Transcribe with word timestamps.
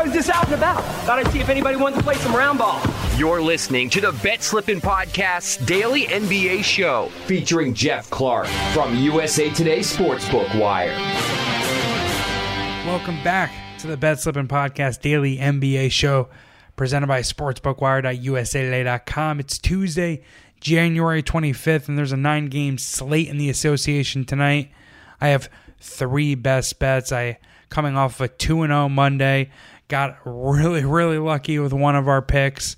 I 0.00 0.04
was 0.04 0.14
just 0.14 0.30
out 0.30 0.46
and 0.46 0.54
about. 0.54 0.82
Thought 1.04 1.18
I'd 1.18 1.30
see 1.30 1.40
if 1.40 1.50
anybody 1.50 1.76
wanted 1.76 1.96
to 1.96 2.02
play 2.02 2.14
some 2.14 2.34
round 2.34 2.58
ball. 2.58 2.80
You're 3.18 3.42
listening 3.42 3.90
to 3.90 4.00
the 4.00 4.12
Bet 4.22 4.42
Slippin' 4.42 4.80
Podcast's 4.80 5.58
daily 5.66 6.04
NBA 6.04 6.64
show 6.64 7.10
featuring 7.26 7.74
Geoff 7.74 8.08
Clark 8.08 8.46
from 8.72 8.96
USA 8.96 9.50
Today 9.50 9.80
Sportsbook 9.80 10.58
Wire. 10.58 10.96
Welcome 12.86 13.22
back 13.22 13.52
to 13.80 13.88
the 13.88 13.98
Bet 13.98 14.18
Slippin' 14.18 14.48
Podcast 14.48 15.02
daily 15.02 15.36
NBA 15.36 15.92
show 15.92 16.30
presented 16.76 17.08
by 17.08 17.20
sportsbookwire.usatoday.com. 17.20 19.40
It's 19.40 19.58
Tuesday, 19.58 20.22
January 20.60 21.22
25th, 21.22 21.88
and 21.88 21.98
there's 21.98 22.12
a 22.12 22.16
nine 22.16 22.46
game 22.46 22.78
slate 22.78 23.28
in 23.28 23.36
the 23.36 23.50
association 23.50 24.24
tonight. 24.24 24.70
I 25.20 25.28
have 25.28 25.50
three 25.78 26.34
best 26.36 26.78
bets. 26.78 27.12
I 27.12 27.38
coming 27.68 27.96
off 27.96 28.20
of 28.20 28.22
a 28.22 28.28
2 28.28 28.66
0 28.66 28.88
Monday. 28.88 29.50
Got 29.90 30.18
really, 30.24 30.84
really 30.84 31.18
lucky 31.18 31.58
with 31.58 31.72
one 31.72 31.96
of 31.96 32.06
our 32.06 32.22
picks, 32.22 32.76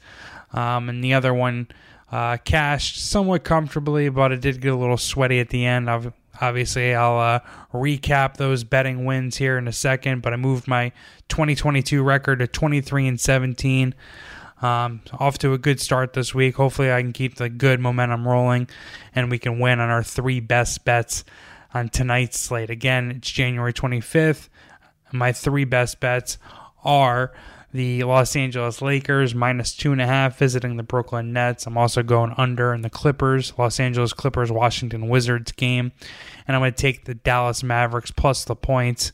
um, 0.54 0.88
and 0.88 1.04
the 1.04 1.12
other 1.12 1.34
one 1.34 1.68
uh, 2.10 2.38
cashed 2.38 3.06
somewhat 3.06 3.44
comfortably, 3.44 4.08
but 4.08 4.32
it 4.32 4.40
did 4.40 4.62
get 4.62 4.72
a 4.72 4.76
little 4.76 4.96
sweaty 4.96 5.38
at 5.38 5.50
the 5.50 5.66
end. 5.66 5.90
I've, 5.90 6.10
obviously, 6.40 6.94
I'll 6.94 7.18
uh, 7.18 7.40
recap 7.74 8.38
those 8.38 8.64
betting 8.64 9.04
wins 9.04 9.36
here 9.36 9.58
in 9.58 9.68
a 9.68 9.72
second, 9.72 10.22
but 10.22 10.32
I 10.32 10.36
moved 10.36 10.66
my 10.66 10.90
2022 11.28 12.02
record 12.02 12.38
to 12.38 12.46
23 12.46 13.08
and 13.08 13.20
17. 13.20 13.94
Um, 14.62 15.02
off 15.12 15.36
to 15.38 15.52
a 15.52 15.58
good 15.58 15.80
start 15.80 16.14
this 16.14 16.34
week. 16.34 16.54
Hopefully, 16.54 16.90
I 16.90 17.02
can 17.02 17.12
keep 17.12 17.34
the 17.34 17.50
good 17.50 17.78
momentum 17.78 18.26
rolling 18.26 18.68
and 19.14 19.30
we 19.30 19.38
can 19.38 19.60
win 19.60 19.80
on 19.80 19.90
our 19.90 20.02
three 20.02 20.40
best 20.40 20.86
bets 20.86 21.24
on 21.74 21.90
tonight's 21.90 22.40
slate. 22.40 22.70
Again, 22.70 23.10
it's 23.10 23.30
January 23.30 23.74
25th. 23.74 24.48
My 25.12 25.32
three 25.32 25.64
best 25.64 26.00
bets 26.00 26.38
are 26.84 27.32
the 27.72 28.04
Los 28.04 28.36
Angeles 28.36 28.82
Lakers 28.82 29.34
minus 29.34 29.74
two 29.74 29.92
and 29.92 30.00
a 30.00 30.06
half 30.06 30.38
visiting 30.38 30.76
the 30.76 30.82
Brooklyn 30.82 31.32
Nets. 31.32 31.66
I'm 31.66 31.78
also 31.78 32.02
going 32.02 32.34
under 32.36 32.74
in 32.74 32.82
the 32.82 32.90
Clippers, 32.90 33.54
Los 33.56 33.80
Angeles 33.80 34.12
Clippers, 34.12 34.52
Washington 34.52 35.08
Wizards 35.08 35.52
game. 35.52 35.92
And 36.46 36.54
I'm 36.54 36.60
going 36.60 36.72
to 36.72 36.76
take 36.80 37.04
the 37.04 37.14
Dallas 37.14 37.62
Mavericks 37.62 38.10
plus 38.10 38.44
the 38.44 38.56
points 38.56 39.12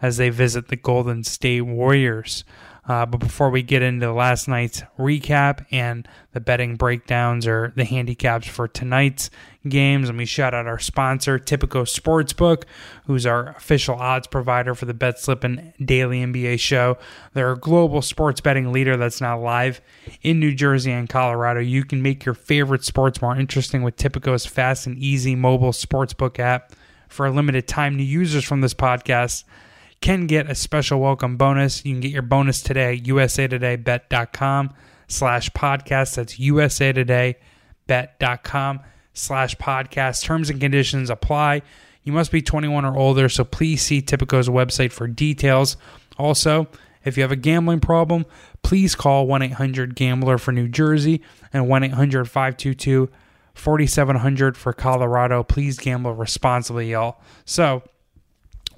as 0.00 0.16
they 0.16 0.30
visit 0.30 0.68
the 0.68 0.76
Golden 0.76 1.24
State 1.24 1.62
Warriors. 1.62 2.44
Uh, 2.88 3.04
but 3.04 3.18
before 3.18 3.50
we 3.50 3.62
get 3.62 3.82
into 3.82 4.10
last 4.10 4.48
night's 4.48 4.82
recap 4.98 5.66
and 5.70 6.08
the 6.32 6.40
betting 6.40 6.74
breakdowns 6.74 7.46
or 7.46 7.70
the 7.76 7.84
handicaps 7.84 8.48
for 8.48 8.66
tonight's 8.66 9.28
games, 9.68 10.08
let 10.08 10.14
me 10.14 10.24
shout 10.24 10.54
out 10.54 10.66
our 10.66 10.78
sponsor, 10.78 11.38
Tipico 11.38 11.82
Sportsbook, 11.82 12.62
who's 13.04 13.26
our 13.26 13.50
official 13.50 13.96
odds 13.96 14.26
provider 14.26 14.74
for 14.74 14.86
the 14.86 14.94
Bet 14.94 15.18
Slippin' 15.18 15.74
Daily 15.84 16.20
NBA 16.20 16.58
show. 16.60 16.96
They're 17.34 17.52
a 17.52 17.58
global 17.58 18.00
sports 18.00 18.40
betting 18.40 18.72
leader 18.72 18.96
that's 18.96 19.20
now 19.20 19.38
live 19.38 19.82
in 20.22 20.40
New 20.40 20.54
Jersey 20.54 20.90
and 20.90 21.10
Colorado. 21.10 21.60
You 21.60 21.84
can 21.84 22.00
make 22.00 22.24
your 22.24 22.34
favorite 22.34 22.84
sports 22.84 23.20
more 23.20 23.36
interesting 23.36 23.82
with 23.82 23.96
Tipico's 23.96 24.46
fast 24.46 24.86
and 24.86 24.96
easy 24.96 25.34
mobile 25.34 25.72
sportsbook 25.72 26.38
app. 26.38 26.72
For 27.08 27.26
a 27.26 27.30
limited 27.30 27.66
time, 27.66 27.96
new 27.96 28.02
users 28.02 28.44
from 28.44 28.60
this 28.60 28.74
podcast 28.74 29.44
can 30.00 30.26
get 30.26 30.50
a 30.50 30.54
special 30.54 31.00
welcome 31.00 31.36
bonus. 31.36 31.84
You 31.84 31.92
can 31.92 32.00
get 32.00 32.12
your 32.12 32.22
bonus 32.22 32.62
today 32.62 32.96
at 32.96 33.04
usatodaybet.com 33.04 34.72
slash 35.08 35.50
podcast. 35.50 36.16
That's 36.16 36.38
usatodaybet.com 36.38 38.80
slash 39.12 39.56
podcast. 39.56 40.24
Terms 40.24 40.50
and 40.50 40.60
conditions 40.60 41.10
apply. 41.10 41.62
You 42.04 42.12
must 42.12 42.32
be 42.32 42.40
21 42.40 42.84
or 42.84 42.96
older, 42.96 43.28
so 43.28 43.44
please 43.44 43.82
see 43.82 44.00
Tipico's 44.00 44.48
website 44.48 44.92
for 44.92 45.06
details. 45.06 45.76
Also, 46.16 46.68
if 47.04 47.16
you 47.16 47.22
have 47.22 47.32
a 47.32 47.36
gambling 47.36 47.80
problem, 47.80 48.24
please 48.62 48.94
call 48.94 49.26
1 49.26 49.42
800 49.42 49.94
Gambler 49.94 50.38
for 50.38 50.52
New 50.52 50.68
Jersey 50.68 51.22
and 51.52 51.68
1 51.68 51.84
800 51.84 52.24
522 52.26 53.10
4700 53.54 54.56
for 54.56 54.72
Colorado. 54.72 55.42
Please 55.42 55.78
gamble 55.78 56.14
responsibly, 56.14 56.92
y'all. 56.92 57.20
So, 57.44 57.82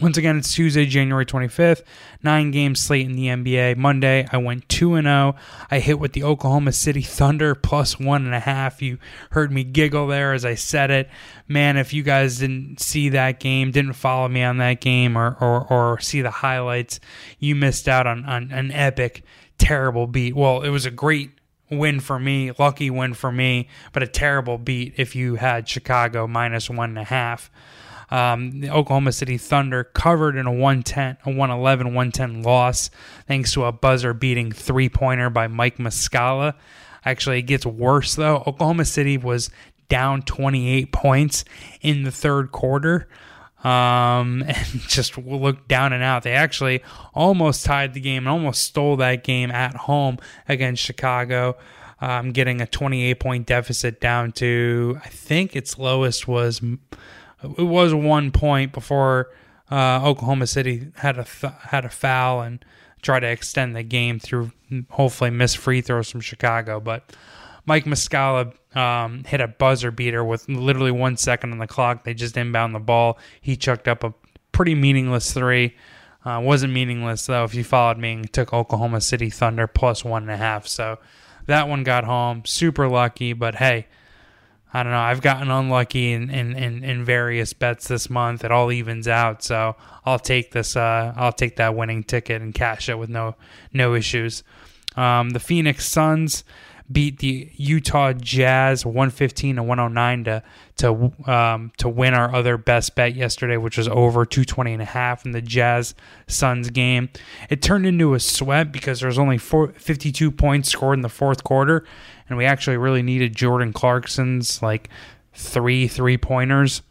once 0.00 0.16
again, 0.16 0.38
it's 0.38 0.54
Tuesday, 0.54 0.86
January 0.86 1.26
25th. 1.26 1.82
Nine 2.22 2.50
game 2.50 2.74
slate 2.74 3.06
in 3.06 3.12
the 3.12 3.26
NBA. 3.26 3.76
Monday, 3.76 4.26
I 4.32 4.38
went 4.38 4.68
2 4.68 5.00
0. 5.00 5.36
I 5.70 5.78
hit 5.78 5.98
with 5.98 6.12
the 6.12 6.22
Oklahoma 6.22 6.72
City 6.72 7.02
Thunder 7.02 7.54
plus 7.54 7.98
one 7.98 8.24
and 8.24 8.34
a 8.34 8.40
half. 8.40 8.80
You 8.80 8.98
heard 9.30 9.52
me 9.52 9.64
giggle 9.64 10.06
there 10.06 10.32
as 10.32 10.44
I 10.44 10.54
said 10.54 10.90
it. 10.90 11.08
Man, 11.48 11.76
if 11.76 11.92
you 11.92 12.02
guys 12.02 12.38
didn't 12.38 12.80
see 12.80 13.10
that 13.10 13.40
game, 13.40 13.70
didn't 13.70 13.94
follow 13.94 14.28
me 14.28 14.42
on 14.42 14.58
that 14.58 14.80
game, 14.80 15.16
or, 15.16 15.36
or, 15.40 15.66
or 15.70 16.00
see 16.00 16.22
the 16.22 16.30
highlights, 16.30 17.00
you 17.38 17.54
missed 17.54 17.88
out 17.88 18.06
on, 18.06 18.24
on 18.24 18.50
an 18.52 18.70
epic, 18.72 19.24
terrible 19.58 20.06
beat. 20.06 20.34
Well, 20.34 20.62
it 20.62 20.70
was 20.70 20.86
a 20.86 20.90
great 20.90 21.30
win 21.70 22.00
for 22.00 22.18
me, 22.18 22.52
lucky 22.58 22.90
win 22.90 23.14
for 23.14 23.30
me, 23.30 23.68
but 23.92 24.02
a 24.02 24.06
terrible 24.06 24.58
beat 24.58 24.94
if 24.96 25.14
you 25.14 25.36
had 25.36 25.68
Chicago 25.68 26.26
minus 26.26 26.68
one 26.68 26.90
and 26.90 26.98
a 26.98 27.04
half. 27.04 27.50
Um, 28.10 28.60
the 28.60 28.70
Oklahoma 28.70 29.12
City 29.12 29.38
Thunder 29.38 29.84
covered 29.84 30.36
in 30.36 30.46
a 30.46 30.52
110, 30.52 31.18
a 31.24 31.28
111, 31.28 31.88
110 31.88 32.42
loss 32.42 32.90
thanks 33.28 33.52
to 33.52 33.64
a 33.64 33.72
buzzer 33.72 34.12
beating 34.12 34.50
three 34.50 34.88
pointer 34.88 35.30
by 35.30 35.46
Mike 35.46 35.78
Muscala. 35.78 36.54
Actually, 37.04 37.38
it 37.38 37.42
gets 37.42 37.64
worse 37.64 38.14
though. 38.16 38.42
Oklahoma 38.46 38.84
City 38.84 39.16
was 39.16 39.50
down 39.88 40.22
28 40.22 40.92
points 40.92 41.44
in 41.80 42.02
the 42.02 42.10
third 42.10 42.50
quarter 42.52 43.08
um, 43.62 44.42
and 44.46 44.66
just 44.88 45.18
looked 45.18 45.68
down 45.68 45.92
and 45.92 46.02
out. 46.02 46.22
They 46.22 46.32
actually 46.32 46.82
almost 47.14 47.64
tied 47.64 47.94
the 47.94 48.00
game 48.00 48.18
and 48.18 48.28
almost 48.28 48.64
stole 48.64 48.96
that 48.96 49.24
game 49.24 49.50
at 49.50 49.74
home 49.74 50.18
against 50.48 50.82
Chicago. 50.82 51.56
Um, 52.02 52.32
getting 52.32 52.62
a 52.62 52.66
28 52.66 53.20
point 53.20 53.46
deficit 53.46 54.00
down 54.00 54.32
to, 54.32 54.98
I 55.04 55.08
think 55.08 55.54
its 55.54 55.78
lowest 55.78 56.26
was 56.26 56.62
it 57.42 57.62
was 57.62 57.94
one 57.94 58.30
point 58.30 58.72
before 58.72 59.30
uh, 59.70 60.00
Oklahoma 60.04 60.46
City 60.46 60.88
had 60.96 61.18
a 61.18 61.24
th- 61.24 61.52
had 61.60 61.84
a 61.84 61.90
foul 61.90 62.42
and 62.42 62.64
tried 63.02 63.20
to 63.20 63.28
extend 63.28 63.74
the 63.74 63.82
game 63.82 64.18
through 64.18 64.52
hopefully 64.90 65.30
missed 65.30 65.58
free 65.58 65.80
throws 65.80 66.10
from 66.10 66.20
Chicago. 66.20 66.80
But 66.80 67.12
Mike 67.66 67.84
Muscala 67.84 68.52
um, 68.76 69.24
hit 69.24 69.40
a 69.40 69.48
buzzer 69.48 69.90
beater 69.90 70.24
with 70.24 70.48
literally 70.48 70.90
one 70.90 71.16
second 71.16 71.52
on 71.52 71.58
the 71.58 71.66
clock. 71.66 72.04
They 72.04 72.14
just 72.14 72.36
inbound 72.36 72.74
the 72.74 72.80
ball. 72.80 73.18
He 73.40 73.56
chucked 73.56 73.88
up 73.88 74.04
a 74.04 74.12
pretty 74.52 74.74
meaningless 74.74 75.32
three. 75.32 75.76
Uh, 76.24 76.40
wasn't 76.42 76.72
meaningless 76.72 77.26
though. 77.26 77.44
If 77.44 77.54
you 77.54 77.64
followed 77.64 77.98
me, 77.98 78.12
and 78.12 78.32
took 78.32 78.52
Oklahoma 78.52 79.00
City 79.00 79.30
Thunder 79.30 79.66
plus 79.66 80.04
one 80.04 80.22
and 80.22 80.30
a 80.30 80.36
half. 80.36 80.66
So 80.66 80.98
that 81.46 81.68
one 81.68 81.82
got 81.82 82.04
home. 82.04 82.42
Super 82.44 82.88
lucky, 82.88 83.32
but 83.32 83.54
hey, 83.56 83.86
I 84.72 84.82
don't 84.82 84.92
know. 84.92 84.98
I've 84.98 85.20
gotten 85.20 85.50
unlucky 85.50 86.12
in, 86.12 86.30
in, 86.30 86.54
in, 86.54 86.84
in, 86.84 87.04
various 87.04 87.52
bets 87.52 87.88
this 87.88 88.08
month. 88.08 88.44
It 88.44 88.52
all 88.52 88.70
evens 88.70 89.08
out, 89.08 89.42
so 89.42 89.74
I'll 90.04 90.20
take 90.20 90.52
this. 90.52 90.76
Uh, 90.76 91.12
I'll 91.16 91.32
take 91.32 91.56
that 91.56 91.74
winning 91.74 92.04
ticket 92.04 92.40
and 92.40 92.54
cash 92.54 92.88
it 92.88 92.96
with 92.96 93.10
no 93.10 93.34
no 93.72 93.94
issues. 93.94 94.44
Um, 94.96 95.30
the 95.30 95.40
Phoenix 95.40 95.86
Suns 95.86 96.44
beat 96.90 97.18
the 97.18 97.50
Utah 97.54 98.12
Jazz 98.12 98.84
115 98.84 99.56
to 99.56 99.62
109 99.62 100.24
to 100.24 100.42
to 100.76 101.30
um, 101.30 101.72
to 101.76 101.88
win 101.88 102.14
our 102.14 102.34
other 102.34 102.56
best 102.56 102.94
bet 102.94 103.14
yesterday, 103.14 103.56
which 103.56 103.78
was 103.78 103.88
over 103.88 104.24
220 104.24 104.72
and 104.72 104.82
a 104.82 104.86
half 104.86 105.24
in 105.24 105.32
the 105.32 105.42
Jazz 105.42 105.94
Suns 106.26 106.70
game. 106.70 107.08
It 107.48 107.62
turned 107.62 107.86
into 107.86 108.14
a 108.14 108.20
sweat 108.20 108.72
because 108.72 109.00
there 109.00 109.08
was 109.08 109.18
only 109.18 109.38
four, 109.38 109.68
52 109.68 110.30
points 110.30 110.70
scored 110.70 110.98
in 110.98 111.02
the 111.02 111.08
fourth 111.08 111.44
quarter, 111.44 111.84
and 112.28 112.36
we 112.36 112.44
actually 112.44 112.76
really 112.76 113.02
needed 113.02 113.36
Jordan 113.36 113.72
Clarkson's 113.72 114.62
like 114.62 114.88
three 115.34 115.86
three 115.86 116.18
pointers 116.18 116.82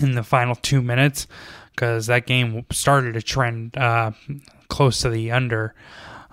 in 0.00 0.12
the 0.12 0.22
final 0.22 0.54
two 0.54 0.82
minutes 0.82 1.26
because 1.74 2.06
that 2.06 2.26
game 2.26 2.64
started 2.70 3.14
to 3.14 3.22
trend 3.22 3.76
uh, 3.76 4.12
close 4.68 5.00
to 5.00 5.10
the 5.10 5.30
under 5.30 5.74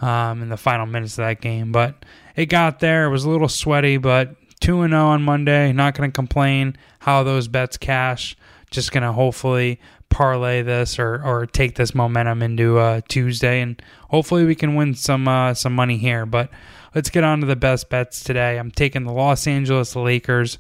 um, 0.01 0.42
in 0.42 0.50
the 0.50 0.57
final 0.57 0.86
minutes 0.86 1.18
of 1.18 1.25
that 1.25 1.42
game, 1.42 1.71
but 1.71 2.03
it 2.36 2.47
got 2.47 2.80
there. 2.80 3.06
It 3.06 3.09
was 3.09 3.24
a 3.24 3.30
little 3.30 3.47
sweaty, 3.47 3.97
but 3.97 4.36
2 4.62 4.88
0 4.88 4.94
on 4.94 5.21
Monday. 5.24 5.71
Not 5.71 5.95
going 5.95 6.12
to 6.12 6.15
complain 6.15 6.75
how 7.00 7.24
those 7.24 7.47
bets 7.47 7.77
cash. 7.77 8.36
Just 8.71 8.92
going 8.92 9.03
to 9.03 9.12
hopefully 9.12 9.80
parlay 10.09 10.62
this 10.62 10.97
or, 10.97 11.21
or 11.24 11.45
take 11.45 11.75
this 11.75 11.94
momentum 11.94 12.42
into 12.42 12.77
uh, 12.77 13.01
Tuesday, 13.07 13.62
and 13.62 13.81
hopefully 14.09 14.45
we 14.45 14.56
can 14.56 14.75
win 14.75 14.95
some 14.95 15.27
uh, 15.27 15.53
some 15.53 15.74
money 15.74 15.97
here. 15.97 16.25
But 16.25 16.50
let's 16.94 17.09
get 17.09 17.24
on 17.24 17.42
to 17.42 17.45
the 17.45 17.56
best 17.56 17.89
bets 17.89 18.24
today. 18.24 18.57
I'm 18.57 18.71
taking 18.71 19.03
the 19.06 19.13
Los 19.13 19.47
Angeles 19.47 19.95
Lakers 19.95 20.57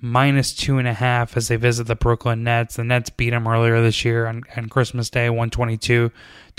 minus 0.00 0.54
two 0.54 0.78
and 0.78 0.88
a 0.88 0.94
half 0.94 1.36
as 1.36 1.48
they 1.48 1.56
visit 1.56 1.86
the 1.86 1.94
Brooklyn 1.94 2.42
Nets. 2.42 2.76
The 2.76 2.84
Nets 2.84 3.10
beat 3.10 3.30
them 3.30 3.46
earlier 3.46 3.82
this 3.82 4.04
year 4.04 4.26
on, 4.26 4.42
on 4.56 4.68
Christmas 4.68 5.10
Day, 5.10 5.28
122 5.28 6.10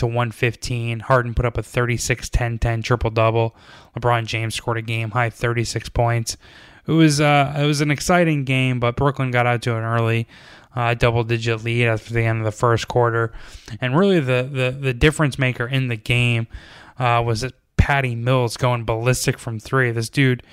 to 0.01 0.07
115. 0.07 1.01
Harden 1.01 1.33
put 1.33 1.45
up 1.45 1.57
a 1.57 1.63
36 1.63 2.29
10 2.29 2.59
10 2.59 2.81
triple 2.81 3.11
double. 3.11 3.55
LeBron 3.97 4.25
James 4.25 4.55
scored 4.55 4.77
a 4.77 4.81
game 4.81 5.11
high 5.11 5.29
36 5.29 5.89
points. 5.89 6.37
it 6.87 6.91
was 6.91 7.21
uh, 7.21 7.55
it 7.57 7.65
was 7.65 7.81
an 7.81 7.91
exciting 7.91 8.43
game, 8.43 8.79
but 8.79 8.95
Brooklyn 8.95 9.31
got 9.31 9.45
out 9.45 9.61
to 9.63 9.75
an 9.75 9.83
early 9.83 10.27
uh, 10.75 10.95
double 10.95 11.23
digit 11.23 11.63
lead 11.63 11.85
after 11.85 12.13
the 12.13 12.23
end 12.23 12.39
of 12.39 12.45
the 12.45 12.51
first 12.51 12.87
quarter, 12.87 13.31
and 13.79 13.95
really 13.97 14.19
the 14.19 14.49
the, 14.51 14.77
the 14.77 14.93
difference 14.93 15.37
maker 15.37 15.67
in 15.67 15.87
the 15.87 15.97
game 15.97 16.47
uh, 16.97 17.21
was 17.25 17.41
that 17.41 17.53
Patty 17.77 18.15
Mills 18.15 18.57
going 18.57 18.83
ballistic 18.83 19.37
from 19.39 19.59
three. 19.59 19.91
This 19.91 20.09
dude. 20.09 20.43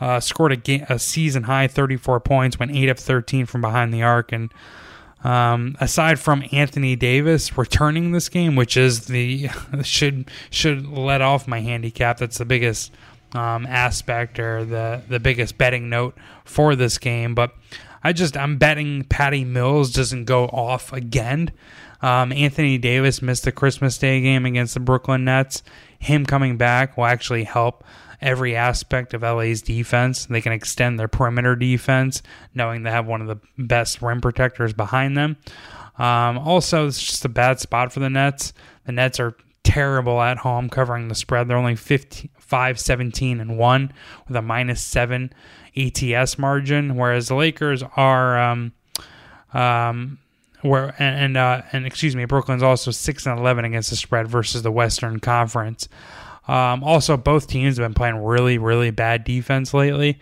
Uh, 0.00 0.18
scored 0.18 0.68
a, 0.68 0.92
a 0.92 0.98
season 0.98 1.44
high 1.44 1.68
34 1.68 2.18
points, 2.18 2.58
went 2.58 2.72
8 2.72 2.88
of 2.88 2.98
13 2.98 3.46
from 3.46 3.60
behind 3.60 3.94
the 3.94 4.02
arc, 4.02 4.32
and 4.32 4.52
um, 5.24 5.76
aside 5.80 6.20
from 6.20 6.44
Anthony 6.52 6.96
Davis 6.96 7.56
returning 7.56 8.12
this 8.12 8.28
game, 8.28 8.56
which 8.56 8.76
is 8.76 9.06
the 9.06 9.48
should 9.82 10.30
should 10.50 10.86
let 10.86 11.22
off 11.22 11.48
my 11.48 11.60
handicap. 11.60 12.18
That's 12.18 12.38
the 12.38 12.44
biggest 12.44 12.92
um, 13.32 13.66
aspect 13.66 14.38
or 14.38 14.64
the 14.64 15.02
the 15.08 15.18
biggest 15.18 15.56
betting 15.58 15.88
note 15.88 16.16
for 16.44 16.76
this 16.76 16.98
game. 16.98 17.34
But 17.34 17.54
I 18.02 18.12
just 18.12 18.36
I'm 18.36 18.58
betting 18.58 19.04
Patty 19.04 19.44
Mills 19.44 19.92
doesn't 19.92 20.26
go 20.26 20.44
off 20.44 20.92
again. 20.92 21.50
Um, 22.02 22.32
Anthony 22.32 22.76
Davis 22.76 23.22
missed 23.22 23.44
the 23.44 23.52
Christmas 23.52 23.96
Day 23.96 24.20
game 24.20 24.44
against 24.44 24.74
the 24.74 24.80
Brooklyn 24.80 25.24
Nets. 25.24 25.62
Him 25.98 26.26
coming 26.26 26.58
back 26.58 26.98
will 26.98 27.06
actually 27.06 27.44
help 27.44 27.82
every 28.20 28.56
aspect 28.56 29.14
of 29.14 29.22
LA's 29.22 29.62
defense. 29.62 30.26
They 30.26 30.40
can 30.40 30.52
extend 30.52 30.98
their 30.98 31.08
perimeter 31.08 31.56
defense, 31.56 32.22
knowing 32.54 32.82
they 32.82 32.90
have 32.90 33.06
one 33.06 33.20
of 33.20 33.28
the 33.28 33.38
best 33.58 34.02
rim 34.02 34.20
protectors 34.20 34.72
behind 34.72 35.16
them. 35.16 35.36
Um, 35.98 36.38
also, 36.38 36.86
it's 36.86 37.02
just 37.02 37.24
a 37.24 37.28
bad 37.28 37.60
spot 37.60 37.92
for 37.92 38.00
the 38.00 38.10
Nets. 38.10 38.52
The 38.86 38.92
Nets 38.92 39.20
are 39.20 39.36
terrible 39.62 40.20
at 40.20 40.38
home 40.38 40.68
covering 40.68 41.08
the 41.08 41.14
spread. 41.14 41.48
They're 41.48 41.56
only 41.56 41.76
15, 41.76 42.30
5, 42.38 42.80
17, 42.80 43.40
and 43.40 43.58
1 43.58 43.92
with 44.28 44.36
a 44.36 44.42
minus 44.42 44.80
7 44.82 45.32
ATS 45.76 46.38
margin, 46.38 46.96
whereas 46.96 47.28
the 47.28 47.34
Lakers 47.34 47.82
are. 47.96 48.38
Um, 48.38 48.72
um, 49.52 50.18
where 50.64 50.94
and 50.98 51.16
and, 51.20 51.36
uh, 51.36 51.62
and 51.72 51.86
excuse 51.86 52.16
me, 52.16 52.24
Brooklyn's 52.24 52.62
also 52.62 52.90
six 52.90 53.26
and 53.26 53.38
eleven 53.38 53.64
against 53.64 53.90
the 53.90 53.96
spread 53.96 54.26
versus 54.28 54.62
the 54.62 54.72
Western 54.72 55.20
Conference. 55.20 55.88
Um, 56.46 56.84
also, 56.84 57.16
both 57.16 57.46
teams 57.46 57.78
have 57.78 57.84
been 57.84 57.94
playing 57.94 58.22
really, 58.22 58.58
really 58.58 58.90
bad 58.90 59.24
defense 59.24 59.72
lately. 59.72 60.18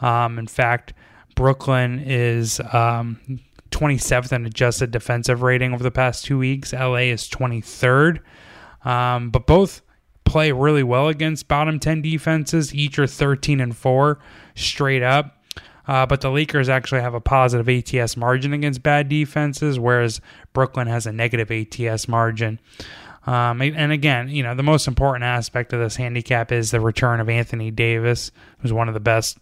Um, 0.00 0.38
in 0.38 0.46
fact, 0.46 0.94
Brooklyn 1.34 2.02
is 2.04 2.60
um, 2.72 3.40
27th 3.70 4.32
in 4.32 4.46
adjusted 4.46 4.90
defensive 4.90 5.42
rating 5.42 5.74
over 5.74 5.82
the 5.82 5.90
past 5.90 6.24
two 6.24 6.38
weeks. 6.38 6.72
LA 6.72 7.10
is 7.10 7.28
23rd. 7.28 8.20
Um, 8.84 9.30
but 9.30 9.46
both 9.46 9.82
play 10.24 10.52
really 10.52 10.82
well 10.82 11.08
against 11.08 11.48
bottom 11.48 11.80
10 11.80 12.02
defenses. 12.02 12.74
Each 12.74 12.98
are 12.98 13.06
13 13.06 13.60
and 13.60 13.76
4 13.76 14.18
straight 14.54 15.02
up. 15.02 15.42
Uh, 15.86 16.06
but 16.06 16.22
the 16.22 16.30
Lakers 16.30 16.68
actually 16.68 17.02
have 17.02 17.14
a 17.14 17.20
positive 17.20 17.68
ATS 17.68 18.16
margin 18.16 18.54
against 18.54 18.82
bad 18.82 19.08
defenses, 19.08 19.78
whereas 19.78 20.20
Brooklyn 20.54 20.86
has 20.86 21.06
a 21.06 21.12
negative 21.12 21.50
ATS 21.50 22.08
margin. 22.08 22.58
Um, 23.26 23.62
and 23.62 23.90
again, 23.90 24.28
you 24.28 24.42
know, 24.42 24.54
the 24.54 24.62
most 24.62 24.86
important 24.86 25.24
aspect 25.24 25.72
of 25.72 25.80
this 25.80 25.96
handicap 25.96 26.52
is 26.52 26.70
the 26.70 26.80
return 26.80 27.20
of 27.20 27.28
Anthony 27.28 27.70
Davis, 27.70 28.30
who's 28.58 28.72
one 28.72 28.88
of 28.88 28.94
the 28.94 29.00
best 29.00 29.38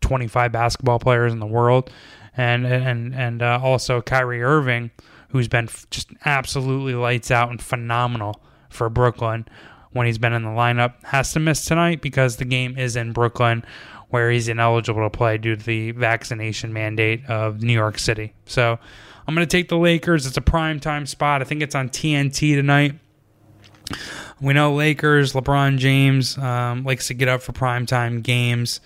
25 0.00 0.52
basketball 0.52 0.98
players 0.98 1.32
in 1.32 1.40
the 1.40 1.46
world, 1.46 1.90
and 2.36 2.66
and 2.66 3.14
and 3.14 3.42
uh, 3.42 3.58
also 3.62 4.00
Kyrie 4.00 4.42
Irving, 4.42 4.90
who's 5.28 5.48
been 5.48 5.68
just 5.90 6.10
absolutely 6.24 6.94
lights 6.94 7.30
out 7.30 7.50
and 7.50 7.60
phenomenal 7.60 8.40
for 8.68 8.88
Brooklyn 8.88 9.46
when 9.92 10.06
he's 10.06 10.18
been 10.18 10.32
in 10.32 10.42
the 10.42 10.50
lineup. 10.50 10.94
Has 11.04 11.32
to 11.32 11.40
miss 11.40 11.64
tonight 11.64 12.00
because 12.00 12.36
the 12.36 12.44
game 12.44 12.78
is 12.78 12.94
in 12.94 13.12
Brooklyn, 13.12 13.64
where 14.10 14.30
he's 14.30 14.48
ineligible 14.48 15.02
to 15.02 15.10
play 15.10 15.36
due 15.36 15.56
to 15.56 15.64
the 15.64 15.90
vaccination 15.92 16.72
mandate 16.72 17.24
of 17.26 17.62
New 17.62 17.72
York 17.72 17.98
City. 17.98 18.34
So 18.46 18.78
I'm 19.30 19.36
going 19.36 19.46
to 19.46 19.56
take 19.56 19.68
the 19.68 19.78
Lakers. 19.78 20.26
It's 20.26 20.36
a 20.36 20.40
prime 20.40 20.80
time 20.80 21.06
spot. 21.06 21.40
I 21.40 21.44
think 21.44 21.62
it's 21.62 21.76
on 21.76 21.88
TNT 21.88 22.56
tonight. 22.56 22.96
We 24.40 24.54
know 24.54 24.74
Lakers, 24.74 25.34
LeBron 25.34 25.78
James 25.78 26.36
um, 26.36 26.82
likes 26.82 27.06
to 27.06 27.14
get 27.14 27.28
up 27.28 27.40
for 27.40 27.52
prime 27.52 27.86
time 27.86 28.22
games. 28.22 28.80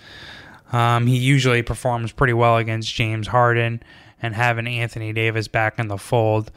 Um, 0.71 1.07
he 1.07 1.17
usually 1.17 1.63
performs 1.63 2.11
pretty 2.11 2.33
well 2.33 2.57
against 2.57 2.93
James 2.93 3.25
Harden, 3.25 3.81
and 4.21 4.35
having 4.35 4.67
Anthony 4.67 5.13
Davis 5.13 5.47
back 5.47 5.79
in 5.79 5.87
the 5.87 5.97
fold, 5.97 6.51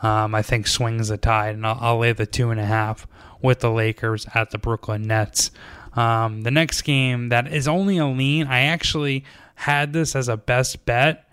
um, 0.00 0.34
I 0.34 0.40
think 0.40 0.66
swings 0.66 1.08
the 1.08 1.18
tide. 1.18 1.54
And 1.54 1.66
I'll, 1.66 1.76
I'll, 1.78 1.98
lay 1.98 2.12
the 2.14 2.24
two 2.24 2.50
and 2.50 2.58
a 2.58 2.64
half 2.64 3.06
with 3.42 3.60
the 3.60 3.70
Lakers 3.70 4.26
at 4.34 4.52
the 4.52 4.58
Brooklyn 4.58 5.02
Nets. 5.02 5.50
Um, 5.92 6.44
the 6.44 6.50
next 6.50 6.80
game 6.80 7.28
that 7.28 7.52
is 7.52 7.68
only 7.68 7.98
a 7.98 8.06
lean, 8.06 8.46
I 8.46 8.60
actually 8.60 9.22
had 9.54 9.92
this 9.92 10.16
as 10.16 10.28
a 10.28 10.38
best 10.38 10.86
bet 10.86 11.23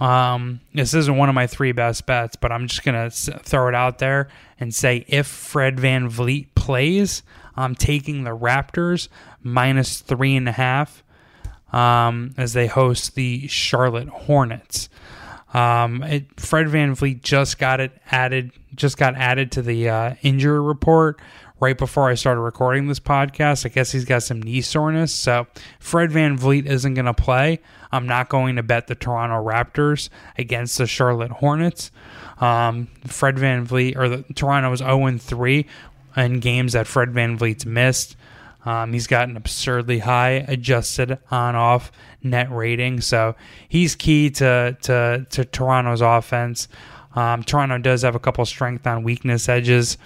um, 0.00 0.60
this 0.74 0.94
isn't 0.94 1.16
one 1.16 1.28
of 1.28 1.34
my 1.34 1.46
three 1.46 1.72
best 1.72 2.06
bets, 2.06 2.36
but 2.36 2.50
I'm 2.50 2.66
just 2.66 2.82
to 2.84 3.10
throw 3.10 3.68
it 3.68 3.74
out 3.74 3.98
there 3.98 4.28
and 4.58 4.74
say 4.74 5.04
if 5.08 5.26
Fred 5.26 5.78
Van 5.78 6.08
VanVleet 6.08 6.48
plays, 6.54 7.22
I'm 7.56 7.74
taking 7.74 8.24
the 8.24 8.36
Raptors 8.36 9.08
minus 9.42 10.00
three 10.00 10.36
and 10.36 10.48
a 10.48 10.52
half 10.52 11.04
um, 11.72 12.34
as 12.36 12.52
they 12.52 12.66
host 12.66 13.14
the 13.14 13.46
Charlotte 13.48 14.08
Hornets. 14.08 14.88
Um, 15.54 16.02
it, 16.02 16.40
Fred 16.40 16.66
VanVleet 16.66 17.22
just 17.22 17.58
got 17.58 17.80
it 17.80 17.92
added, 18.10 18.52
just 18.74 18.96
got 18.96 19.14
added 19.16 19.52
to 19.52 19.62
the 19.62 19.88
uh, 19.88 20.14
injury 20.22 20.60
report 20.60 21.20
right 21.62 21.78
before 21.78 22.10
I 22.10 22.14
started 22.14 22.40
recording 22.40 22.88
this 22.88 22.98
podcast. 22.98 23.64
I 23.64 23.68
guess 23.68 23.92
he's 23.92 24.04
got 24.04 24.24
some 24.24 24.42
knee 24.42 24.62
soreness. 24.62 25.14
So 25.14 25.46
Fred 25.78 26.10
Van 26.10 26.36
VanVleet 26.36 26.66
isn't 26.66 26.94
going 26.94 27.06
to 27.06 27.14
play. 27.14 27.60
I'm 27.92 28.04
not 28.04 28.28
going 28.28 28.56
to 28.56 28.64
bet 28.64 28.88
the 28.88 28.96
Toronto 28.96 29.36
Raptors 29.36 30.08
against 30.36 30.76
the 30.76 30.88
Charlotte 30.88 31.30
Hornets. 31.30 31.92
Um, 32.40 32.88
Fred 33.06 33.36
VanVleet, 33.36 33.96
or 33.96 34.08
the 34.08 34.24
Toronto 34.34 34.72
is 34.72 34.80
0 34.80 35.18
3 35.18 35.66
in 36.16 36.40
games 36.40 36.72
that 36.72 36.88
Fred 36.88 37.10
VanVleet's 37.10 37.64
missed. 37.64 38.16
Um, 38.64 38.92
he's 38.92 39.06
got 39.06 39.28
an 39.28 39.36
absurdly 39.36 40.00
high 40.00 40.44
adjusted 40.48 41.16
on 41.30 41.54
off 41.54 41.92
net 42.24 42.50
rating. 42.50 43.00
So 43.00 43.36
he's 43.68 43.94
key 43.94 44.30
to, 44.30 44.76
to, 44.82 45.26
to 45.30 45.44
Toronto's 45.44 46.00
offense. 46.00 46.66
Um, 47.14 47.44
Toronto 47.44 47.78
does 47.78 48.02
have 48.02 48.16
a 48.16 48.20
couple 48.20 48.44
strength 48.46 48.84
on 48.84 49.04
weakness 49.04 49.48
edges 49.48 49.96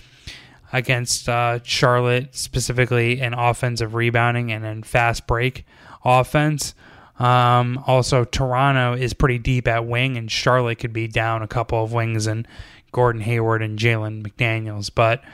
against 0.77 1.27
uh, 1.27 1.59
Charlotte, 1.63 2.35
specifically 2.37 3.21
in 3.21 3.33
offensive 3.33 3.95
rebounding 3.95 4.53
and 4.53 4.65
in 4.67 4.83
fast 4.83 5.27
break 5.27 5.65
offense. 6.05 6.75
Um, 7.19 7.83
also, 7.87 8.25
Toronto 8.25 8.93
is 8.93 9.15
pretty 9.15 9.39
deep 9.39 9.67
at 9.67 9.87
wing, 9.87 10.19
and 10.19 10.31
Charlotte 10.31 10.79
could 10.79 10.93
be 10.93 11.09
down 11.09 11.43
a 11.43 11.49
couple 11.49 11.83
of 11.83 11.95
wings 11.95 12.27
and 12.27 12.47
Gordon 12.93 13.23
Hayward 13.23 13.63
and 13.63 13.79
Jalen 13.79 14.23
McDaniels. 14.23 14.91
But 14.95 15.25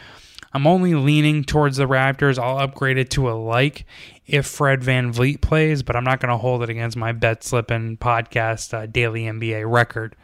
I'm 0.53 0.67
only 0.67 0.95
leaning 0.95 1.43
towards 1.43 1.77
the 1.77 1.89
Raptors. 1.89 2.39
I'll 2.39 2.59
upgrade 2.59 2.99
it 2.99 3.11
to 3.11 3.29
a 3.29 3.33
like 3.33 3.85
if 4.29 4.47
Fred 4.47 4.81
VanVleet 4.81 5.41
plays, 5.41 5.83
but 5.83 5.97
I'm 5.97 6.05
not 6.05 6.21
going 6.21 6.31
to 6.31 6.39
hold 6.39 6.63
it 6.63 6.71
against 6.71 6.97
my 6.97 7.11
bet 7.11 7.43
slipping 7.43 7.97
podcast 7.97 8.73
uh, 8.73 8.87
daily 8.87 9.25
NBA 9.25 9.69
record. 9.69 10.15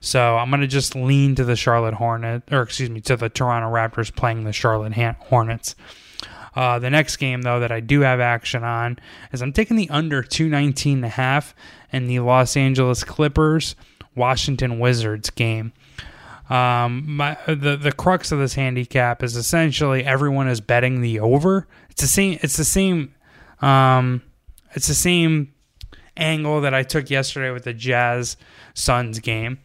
So 0.00 0.36
I'm 0.36 0.50
going 0.50 0.60
to 0.60 0.66
just 0.66 0.94
lean 0.94 1.34
to 1.36 1.44
the 1.44 1.56
Charlotte 1.56 1.94
Hornet, 1.94 2.44
or 2.52 2.62
excuse 2.62 2.90
me, 2.90 3.00
to 3.02 3.16
the 3.16 3.28
Toronto 3.28 3.68
Raptors 3.68 4.14
playing 4.14 4.44
the 4.44 4.52
Charlotte 4.52 4.94
Hornets. 4.94 5.74
Uh, 6.54 6.78
the 6.78 6.90
next 6.90 7.16
game, 7.16 7.42
though, 7.42 7.60
that 7.60 7.70
I 7.70 7.80
do 7.80 8.00
have 8.00 8.20
action 8.20 8.64
on 8.64 8.98
is 9.32 9.42
I'm 9.42 9.52
taking 9.52 9.76
the 9.76 9.90
under 9.90 10.22
219 10.22 10.98
and 10.98 11.04
a 11.04 11.08
half 11.08 11.54
in 11.92 12.06
the 12.06 12.20
Los 12.20 12.56
Angeles 12.56 13.04
Clippers 13.04 13.76
Washington 14.14 14.78
Wizards 14.78 15.30
game. 15.30 15.72
Um, 16.50 17.04
my, 17.06 17.36
the 17.46 17.76
the 17.76 17.92
crux 17.92 18.32
of 18.32 18.38
this 18.38 18.54
handicap 18.54 19.22
is 19.22 19.36
essentially 19.36 20.04
everyone 20.04 20.48
is 20.48 20.60
betting 20.60 21.02
the 21.02 21.20
over. 21.20 21.68
It's 21.90 22.00
the 22.00 22.08
same. 22.08 22.38
It's 22.42 22.56
the 22.56 22.64
same. 22.64 23.14
Um, 23.60 24.22
it's 24.72 24.88
the 24.88 24.94
same 24.94 25.52
angle 26.16 26.62
that 26.62 26.74
I 26.74 26.82
took 26.82 27.10
yesterday 27.10 27.50
with 27.50 27.64
the 27.64 27.74
Jazz 27.74 28.36
Suns 28.74 29.18
game. 29.20 29.58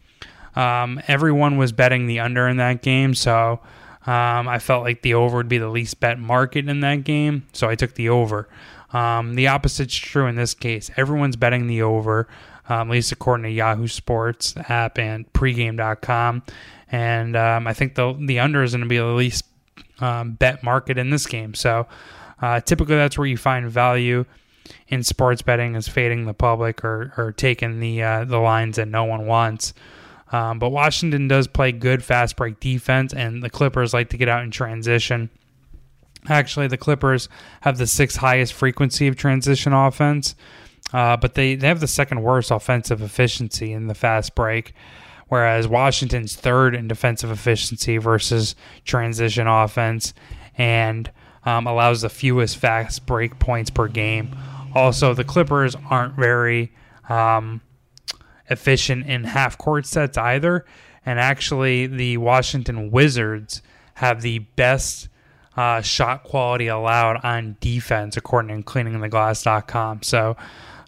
Um, 0.55 1.01
everyone 1.07 1.57
was 1.57 1.72
betting 1.72 2.07
the 2.07 2.19
under 2.19 2.48
in 2.48 2.57
that 2.57 2.81
game, 2.81 3.15
so 3.15 3.60
um, 4.05 4.48
I 4.48 4.60
felt 4.60 4.83
like 4.83 5.01
the 5.01 5.13
over 5.13 5.38
would 5.38 5.50
be 5.50 5.57
the 5.57 5.69
least 5.69 6.00
bet 6.00 6.19
market 6.19 6.67
in 6.67 6.81
that 6.81 7.03
game, 7.03 7.48
so 7.53 7.69
I 7.69 7.75
took 7.75 7.95
the 7.95 8.10
over. 8.10 8.48
Um, 8.91 9.36
the 9.36 9.48
opposite's 9.48 9.95
true 9.95 10.27
in 10.27 10.36
this 10.36 10.53
case. 10.53 10.91
Everyone's 10.98 11.36
betting 11.36 11.67
the 11.67 11.81
over, 11.81 12.27
um, 12.69 12.89
at 12.89 12.93
least 12.93 13.12
according 13.12 13.43
to 13.45 13.50
Yahoo 13.50 13.88
Sports 13.88 14.55
app 14.69 15.00
and 15.00 15.31
pregame.com. 15.33 16.43
And 16.91 17.36
um, 17.36 17.65
I 17.65 17.74
think 17.74 17.95
the 17.95 18.13
the 18.13 18.39
under 18.39 18.62
is 18.62 18.74
going 18.74 18.83
to 18.83 18.88
be 18.88 18.98
the 18.98 19.05
least 19.05 19.45
um, 20.00 20.33
bet 20.33 20.63
market 20.63 20.98
in 20.98 21.10
this 21.10 21.25
game. 21.25 21.55
So 21.55 21.88
uh, 22.41 22.60
typically 22.60 22.95
that's 22.95 23.17
where 23.17 23.25
you 23.25 23.38
find 23.38 23.69
value 23.69 24.25
in 24.89 25.03
sports 25.03 25.41
betting 25.41 25.75
is 25.75 25.88
fading 25.88 26.25
the 26.25 26.33
public 26.33 26.86
or, 26.86 27.13
or 27.17 27.31
taking 27.31 27.79
the 27.79 28.03
uh, 28.03 28.24
the 28.25 28.38
lines 28.38 28.75
that 28.75 28.88
no 28.88 29.05
one 29.05 29.25
wants. 29.25 29.74
Um, 30.33 30.59
but 30.59 30.71
Washington 30.71 31.29
does 31.29 31.47
play 31.47 31.71
good 31.71 32.03
fast 32.03 32.35
break 32.35 32.59
defense, 32.59 33.13
and 33.13 33.41
the 33.41 33.49
Clippers 33.49 33.93
like 33.93 34.09
to 34.09 34.17
get 34.17 34.27
out 34.27 34.43
in 34.43 34.51
transition. 34.51 35.29
Actually, 36.27 36.67
the 36.67 36.77
Clippers 36.77 37.29
have 37.61 37.77
the 37.77 37.87
sixth 37.87 38.17
highest 38.17 38.53
frequency 38.53 39.07
of 39.07 39.15
transition 39.15 39.73
offense. 39.73 40.35
uh, 40.93 41.17
but 41.17 41.33
they, 41.33 41.55
they 41.55 41.67
have 41.67 41.79
the 41.79 41.87
second 41.87 42.21
worst 42.21 42.51
offensive 42.51 43.01
efficiency 43.01 43.73
in 43.73 43.87
the 43.87 43.95
fast 43.95 44.35
break, 44.35 44.73
whereas 45.27 45.67
Washington's 45.67 46.35
third 46.35 46.75
in 46.75 46.87
defensive 46.87 47.31
efficiency 47.31 47.97
versus 47.97 48.55
transition 48.85 49.47
offense 49.47 50.13
and 50.57 51.11
um, 51.45 51.65
allows 51.67 52.01
the 52.01 52.09
fewest 52.09 52.57
fast 52.57 53.05
break 53.05 53.39
points 53.39 53.69
per 53.69 53.87
game. 53.87 54.35
Also, 54.75 55.13
the 55.13 55.23
Clippers 55.23 55.75
aren't 55.89 56.15
very 56.15 56.71
um, 57.09 57.61
efficient 58.50 59.07
in 59.07 59.23
half 59.23 59.57
court 59.57 59.85
sets 59.85 60.17
either. 60.17 60.65
And 61.05 61.19
actually, 61.19 61.88
the 61.88 62.17
Washington 62.17 62.91
Wizards 62.91 63.62
have 63.95 64.21
the 64.21 64.39
best 64.39 65.09
uh, 65.57 65.81
shot 65.81 66.23
quality 66.23 66.67
allowed 66.67 67.23
on 67.23 67.57
defense, 67.59 68.17
according 68.17 68.63
to 68.63 68.63
cleaningtheglass.com. 68.63 70.01
So, 70.03 70.35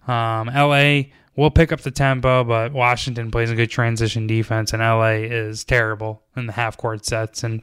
um, 0.08 0.48
LA 0.48 1.04
will 1.36 1.52
pick 1.52 1.72
up 1.72 1.82
the 1.82 1.92
tempo, 1.92 2.44
but 2.44 2.72
Washington 2.72 3.30
plays 3.30 3.52
a 3.52 3.56
good 3.56 3.70
transition 3.70 4.26
defense, 4.28 4.74
and 4.74 4.82
LA 4.82 5.26
is 5.26 5.64
terrible 5.64 6.24
in 6.36 6.48
the 6.48 6.54
half 6.54 6.78
court 6.78 7.06
sets. 7.06 7.44
And 7.44 7.62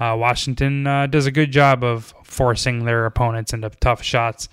uh, 0.00 0.16
Washington 0.18 0.86
uh, 0.86 1.06
does 1.06 1.26
a 1.26 1.30
good 1.30 1.52
job 1.52 1.84
of 1.84 2.12
forcing 2.24 2.84
their 2.84 3.06
opponents 3.06 3.52
into 3.52 3.70
tough 3.80 4.02
shots. 4.02 4.48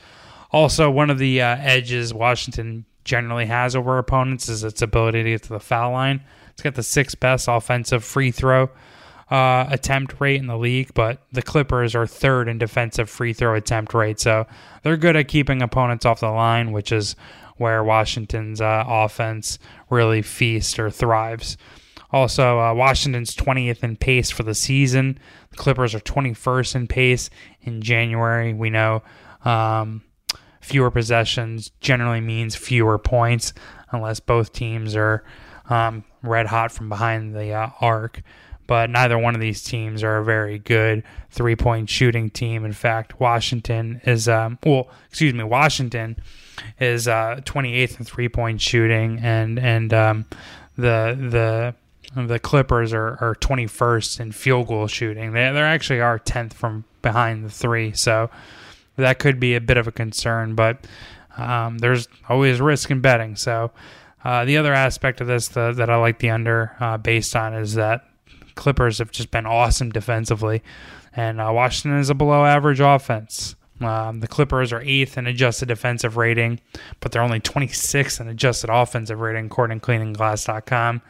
Also, 0.52 0.90
one 0.90 1.10
of 1.10 1.18
the 1.18 1.42
uh, 1.42 1.58
edges 1.60 2.14
Washington 2.14 2.86
generally 3.06 3.46
has 3.46 3.76
over 3.76 3.98
opponents 3.98 4.50
is 4.50 4.64
its 4.64 4.82
ability 4.82 5.24
to 5.24 5.30
get 5.30 5.44
to 5.44 5.50
the 5.50 5.60
foul 5.60 5.94
line. 5.94 6.22
It's 6.52 6.62
got 6.62 6.76
the 6.76 6.84
sixth 6.84 7.20
best 7.20 7.48
offensive 7.48 8.04
free 8.04 8.32
throw 8.32 8.70
uh, 9.30 9.66
attempt 9.70 10.20
rate 10.20 10.40
in 10.40 10.48
the 10.48 10.58
league, 10.58 10.94
but 10.94 11.22
the 11.32 11.42
Clippers 11.42 11.96
are 11.96 12.06
third 12.06 12.48
in 12.48 12.58
defensive 12.58 13.10
free 13.10 13.34
throw 13.34 13.56
attempt 13.56 13.94
rate. 13.94 14.20
So 14.20 14.46
they're 14.84 14.98
good 14.98 15.16
at 15.16 15.28
keeping 15.28 15.62
opponents 15.62 16.06
off 16.06 16.20
the 16.20 16.30
line, 16.30 16.72
which 16.72 16.92
is 16.92 17.16
where 17.58 17.84
Washington's 17.84 18.62
uh, 18.62 18.84
offense 18.88 19.58
really 19.90 20.22
feasts 20.22 20.78
or 20.78 20.92
thrives. 20.92 21.58
Also, 22.12 22.60
uh, 22.60 22.74
Washington's 22.74 23.36
20th 23.36 23.84
in 23.84 23.98
pace 23.98 24.30
for 24.30 24.44
the 24.44 24.54
season. 24.54 25.18
The 25.50 25.58
Clippers 25.58 25.96
are 25.96 26.00
21st 26.00 26.76
in 26.76 26.88
pace 26.88 27.30
in 27.62 27.82
January. 27.82 28.54
We 28.54 28.70
know 28.70 29.04
um, 29.44 30.04
fewer 30.66 30.92
possessions 30.92 31.72
generally 31.80 32.22
means 32.22 32.56
fewer 32.56 32.98
points, 32.98 33.54
unless 33.92 34.20
both 34.20 34.52
teams 34.52 34.96
are 34.96 35.24
um, 35.70 36.04
red 36.22 36.48
hot 36.48 36.72
from 36.72 36.90
behind 36.90 37.36
the 37.36 37.54
uh, 37.54 37.70
arc 37.82 38.22
but 38.68 38.90
neither 38.90 39.18
one 39.18 39.36
of 39.36 39.42
these 39.42 39.64
teams 39.64 40.04
are 40.04 40.18
a 40.18 40.24
very 40.24 40.58
good 40.58 41.04
three 41.30 41.56
point 41.56 41.90
shooting 41.90 42.30
team. 42.30 42.66
In 42.66 42.74
fact, 42.74 43.20
Washington 43.20 44.02
is, 44.06 44.28
um, 44.28 44.58
well, 44.66 44.90
excuse 45.10 45.34
me, 45.34 45.44
Washington 45.44 46.18
is 46.80 47.08
uh, 47.08 47.42
28th 47.44 48.00
in 48.00 48.06
three 48.06 48.30
point 48.30 48.62
shooting, 48.62 49.20
and 49.22 49.60
and 49.60 49.94
um, 49.94 50.26
the 50.78 51.16
the 51.20 51.76
the 52.20 52.40
Clippers 52.40 52.94
are, 52.94 53.18
are 53.20 53.36
21st 53.36 54.20
in 54.22 54.32
field 54.32 54.68
goal 54.68 54.88
shooting. 54.88 55.34
They 55.34 55.52
they 55.52 55.62
actually 55.62 56.02
are 56.02 56.18
10th 56.18 56.54
from 56.54 56.86
behind 57.02 57.46
the 57.46 57.50
three, 57.50 57.92
so 57.94 58.30
that 58.96 59.20
could 59.20 59.40
be 59.40 59.56
a 59.56 59.62
bit 59.62 59.78
of 59.78 59.88
a 59.88 59.92
concern. 59.92 60.56
But 60.56 60.86
um, 61.38 61.80
there's 61.80 62.08
always 62.30 62.62
risk 62.62 62.92
in 62.92 63.02
betting. 63.02 63.36
So 63.36 63.72
uh, 64.24 64.46
the 64.46 64.58
other 64.58 64.74
aspect 64.74 65.22
of 65.22 65.28
this 65.28 65.50
the, 65.50 65.72
that 65.74 65.90
I 65.90 65.96
like 65.98 66.20
the 66.20 66.30
under 66.30 66.76
uh, 66.80 66.98
based 66.98 67.36
on 67.36 67.54
is 67.54 67.76
that 67.76 68.08
Clippers 68.56 69.00
have 69.00 69.12
just 69.12 69.32
been 69.32 69.46
awesome 69.46 69.92
defensively, 69.92 70.64
and 71.14 71.42
uh, 71.42 71.52
Washington 71.54 72.00
is 72.00 72.10
a 72.10 72.16
below 72.16 72.46
average 72.46 72.80
offense. 72.80 73.56
Um, 73.82 74.22
the 74.22 74.28
Clippers 74.28 74.72
are 74.72 74.82
eighth 74.82 75.18
in 75.18 75.28
adjusted 75.28 75.68
defensive 75.68 76.16
rating, 76.16 76.62
but 77.02 77.12
they're 77.12 77.22
only 77.22 77.42
26th 77.42 78.22
in 78.22 78.30
adjusted 78.30 78.70
offensive 78.72 79.20
rating, 79.20 79.48
according 79.48 79.82
to 79.82 79.86
cleaningtheglass.com, 79.86 81.02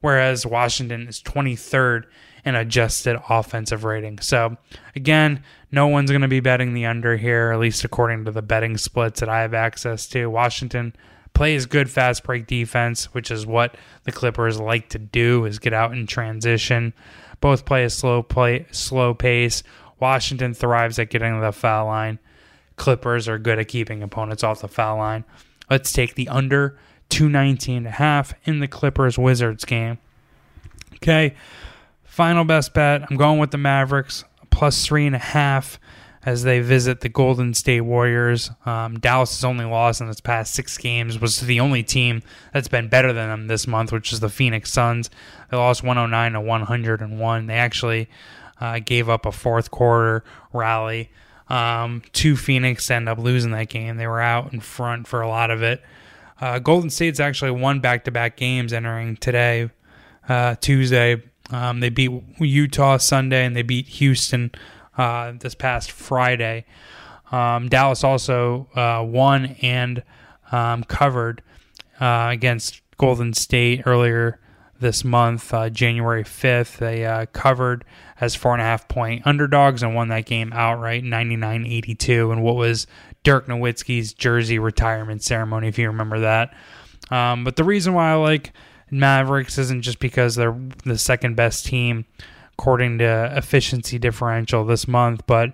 whereas 0.00 0.46
Washington 0.46 1.08
is 1.08 1.22
23rd 1.22 2.04
in 2.44 2.54
adjusted 2.54 3.20
offensive 3.28 3.84
rating. 3.84 4.18
So, 4.20 4.56
again, 4.94 5.42
no 5.70 5.86
one's 5.86 6.10
going 6.10 6.22
to 6.22 6.28
be 6.28 6.40
betting 6.40 6.72
the 6.72 6.86
under 6.86 7.16
here, 7.16 7.50
at 7.52 7.58
least 7.58 7.84
according 7.84 8.24
to 8.24 8.30
the 8.30 8.42
betting 8.42 8.76
splits 8.76 9.20
that 9.20 9.28
I 9.28 9.42
have 9.42 9.54
access 9.54 10.06
to. 10.08 10.26
Washington 10.26 10.94
plays 11.34 11.66
good 11.66 11.90
fast 11.90 12.24
break 12.24 12.46
defense, 12.46 13.12
which 13.12 13.30
is 13.30 13.46
what 13.46 13.76
the 14.04 14.12
Clippers 14.12 14.58
like 14.58 14.88
to 14.90 14.98
do 14.98 15.44
is 15.44 15.58
get 15.58 15.72
out 15.72 15.92
in 15.92 16.06
transition. 16.06 16.92
Both 17.40 17.64
play 17.64 17.84
a 17.84 17.90
slow 17.90 18.22
play 18.22 18.66
slow 18.70 19.14
pace. 19.14 19.62
Washington 20.00 20.54
thrives 20.54 20.98
at 20.98 21.10
getting 21.10 21.34
to 21.34 21.40
the 21.40 21.52
foul 21.52 21.86
line. 21.86 22.18
Clippers 22.76 23.28
are 23.28 23.38
good 23.38 23.58
at 23.58 23.68
keeping 23.68 24.02
opponents 24.02 24.44
off 24.44 24.60
the 24.60 24.68
foul 24.68 24.98
line. 24.98 25.24
Let's 25.70 25.92
take 25.92 26.14
the 26.14 26.28
under 26.28 26.78
219 27.08 27.78
and 27.78 27.86
a 27.86 27.90
half 27.90 28.34
in 28.44 28.60
the 28.60 28.68
Clippers 28.68 29.18
Wizards 29.18 29.64
game. 29.64 29.98
Okay. 30.96 31.34
Final 32.04 32.44
best 32.44 32.74
bet. 32.74 33.02
I'm 33.08 33.16
going 33.16 33.38
with 33.38 33.50
the 33.50 33.58
Mavericks 33.58 34.24
plus 34.50 34.84
three 34.84 35.06
and 35.06 35.14
a 35.14 35.20
half 35.20 35.78
as 36.26 36.42
they 36.42 36.60
visit 36.60 37.00
the 37.00 37.08
Golden 37.08 37.54
State 37.54 37.82
Warriors. 37.82 38.50
Um, 38.66 38.98
Dallas' 38.98 39.44
only 39.44 39.64
loss 39.64 40.00
in 40.00 40.08
its 40.08 40.20
past 40.20 40.52
six 40.52 40.76
games 40.76 41.20
was 41.20 41.40
the 41.40 41.60
only 41.60 41.82
team 41.82 42.22
that's 42.52 42.68
been 42.68 42.88
better 42.88 43.12
than 43.12 43.28
them 43.28 43.46
this 43.46 43.66
month, 43.66 43.92
which 43.92 44.12
is 44.12 44.20
the 44.20 44.28
Phoenix 44.28 44.72
Suns. 44.72 45.10
They 45.50 45.56
lost 45.56 45.82
109 45.82 46.32
to 46.32 46.40
101. 46.40 47.46
They 47.46 47.54
actually 47.54 48.08
uh, 48.60 48.80
gave 48.80 49.08
up 49.08 49.24
a 49.24 49.32
fourth 49.32 49.70
quarter 49.70 50.24
rally 50.52 51.10
um, 51.48 52.02
Phoenix, 52.12 52.90
end 52.90 53.08
up 53.08 53.18
losing 53.18 53.52
that 53.52 53.68
game. 53.68 53.96
They 53.96 54.06
were 54.06 54.20
out 54.20 54.52
in 54.52 54.60
front 54.60 55.06
for 55.06 55.20
a 55.20 55.28
lot 55.28 55.50
of 55.50 55.62
it. 55.62 55.82
Uh, 56.40 56.58
Golden 56.58 56.90
State's 56.90 57.20
actually 57.20 57.50
won 57.50 57.80
back 57.80 58.04
to 58.04 58.10
back 58.10 58.36
games 58.36 58.72
entering 58.72 59.16
today, 59.16 59.70
uh, 60.28 60.54
Tuesday. 60.60 61.22
Um, 61.50 61.80
they 61.80 61.88
beat 61.88 62.10
Utah 62.38 62.98
Sunday 62.98 63.44
and 63.44 63.56
they 63.56 63.62
beat 63.62 63.86
Houston 63.88 64.52
uh, 64.96 65.32
this 65.38 65.54
past 65.54 65.90
Friday. 65.90 66.64
Um, 67.32 67.68
Dallas 67.68 68.04
also 68.04 68.68
uh, 68.74 69.04
won 69.06 69.56
and 69.62 70.02
um, 70.52 70.84
covered 70.84 71.42
uh, 72.00 72.28
against 72.30 72.82
Golden 72.96 73.32
State 73.32 73.82
earlier 73.86 74.40
this 74.80 75.04
month, 75.04 75.52
uh, 75.52 75.68
January 75.70 76.22
5th. 76.22 76.78
They 76.78 77.26
covered 77.32 77.84
as 78.20 78.34
four 78.34 78.52
and 78.52 78.62
a 78.62 78.64
half 78.64 78.86
point 78.88 79.26
underdogs 79.26 79.82
and 79.82 79.94
won 79.94 80.08
that 80.08 80.26
game 80.26 80.52
outright 80.52 81.04
99 81.04 81.66
82 81.66 82.30
and 82.30 82.42
what 82.42 82.56
was 82.56 82.86
Dirk 83.22 83.46
Nowitzki's 83.46 84.12
jersey 84.12 84.58
retirement 84.58 85.22
ceremony, 85.22 85.68
if 85.68 85.78
you 85.78 85.88
remember 85.88 86.20
that. 86.20 86.54
Um, 87.10 87.44
but 87.44 87.56
the 87.56 87.64
reason 87.64 87.94
why 87.94 88.10
I 88.10 88.14
like 88.14 88.52
Mavericks 88.90 89.58
isn't 89.58 89.82
just 89.82 89.98
because 89.98 90.34
they're 90.34 90.58
the 90.84 90.98
second 90.98 91.36
best 91.36 91.66
team 91.66 92.04
according 92.52 92.98
to 92.98 93.32
efficiency 93.36 93.98
differential 93.98 94.64
this 94.64 94.88
month. 94.88 95.22
But 95.26 95.52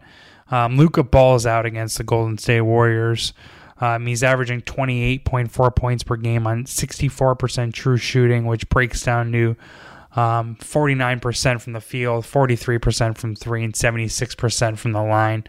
um, 0.51 0.77
Luka 0.77 1.03
balls 1.03 1.47
out 1.47 1.67
against 1.67 1.99
the 1.99 2.05
Golden 2.05 2.39
State 2.39 2.63
Warriors. 2.63 3.33
Um, 3.81 4.07
he's 4.07 4.23
averaging 4.23 4.63
28.4 4.63 5.77
points 5.77 6.05
per 6.05 6.17
game 6.17 6.47
on 6.47 6.65
64% 6.65 7.73
true 7.73 7.97
shooting, 7.97 8.47
which 8.47 8.69
breaks 8.69 9.03
down 9.03 9.33
to 9.33 9.57
um, 10.17 10.57
49% 10.61 11.61
from 11.61 11.73
the 11.73 11.81
field, 11.81 12.25
43% 12.25 13.19
from 13.19 13.35
three, 13.35 13.65
and 13.65 13.75
76% 13.75 14.79
from 14.79 14.93
the 14.93 15.03
line. 15.03 15.45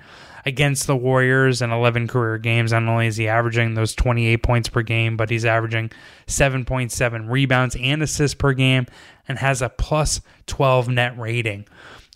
Against 0.48 0.86
the 0.86 0.96
Warriors 0.96 1.64
in 1.64 1.72
11 1.72 2.08
career 2.08 2.38
games, 2.38 2.72
not 2.72 2.84
only 2.84 3.08
is 3.08 3.18
he 3.18 3.28
averaging 3.28 3.74
those 3.74 3.96
28 3.96 4.38
points 4.44 4.70
per 4.70 4.84
game, 4.84 5.18
but 5.18 5.32
he's 5.32 5.46
averaging 5.46 5.90
7.7 6.28 7.30
rebounds 7.30 7.76
and 7.80 8.04
assists 8.04 8.36
per 8.36 8.54
game 8.54 8.86
and 9.28 9.40
has 9.40 9.64
a 9.64 9.70
plus 9.70 10.22
12 10.46 10.90
net 10.90 11.18
rating. 11.18 11.66